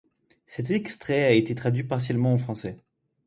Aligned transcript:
Cet 0.47 0.71
extrait 0.71 1.25
a 1.25 1.29
été 1.29 1.53
traduit 1.53 1.83
partiellement 1.83 2.33
en 2.33 2.39
français. 2.39 2.81